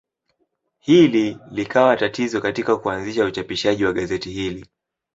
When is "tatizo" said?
1.97-2.41